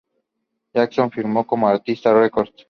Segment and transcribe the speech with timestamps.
[0.73, 2.51] Jackson firmó con Arista Records.